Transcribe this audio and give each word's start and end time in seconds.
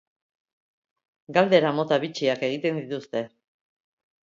Galdera 1.39 1.75
mota 1.81 2.01
bitxiak 2.05 2.43
egiten 2.51 2.83
dituzte. 2.83 3.25